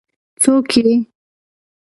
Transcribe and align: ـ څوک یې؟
ـ 0.39 0.41
څوک 0.41 0.67
یې؟ 0.85 0.91